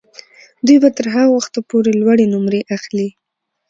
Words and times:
دوی 0.65 0.77
به 0.83 0.89
تر 0.97 1.05
هغه 1.15 1.29
وخته 1.37 1.59
پورې 1.69 1.91
لوړې 2.01 2.25
نمرې 2.33 2.61
اخلي. 2.75 3.09